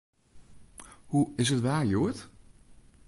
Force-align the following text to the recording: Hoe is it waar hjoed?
Hoe 1.09 1.31
is 1.39 1.49
it 1.53 1.59
waar 1.65 1.85
hjoed? 1.85 2.19